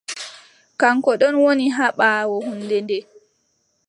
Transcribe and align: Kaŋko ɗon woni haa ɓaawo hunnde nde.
Kaŋko 0.79 1.11
ɗon 1.19 1.35
woni 1.43 1.65
haa 1.77 1.95
ɓaawo 1.97 2.35
hunnde 2.45 2.77
nde. 2.83 2.97